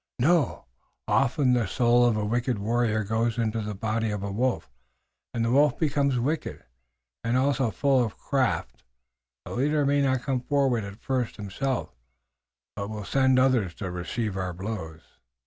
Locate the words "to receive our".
13.75-14.53